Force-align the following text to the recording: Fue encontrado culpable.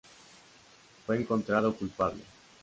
Fue 1.05 1.15
encontrado 1.15 1.75
culpable. 1.75 2.23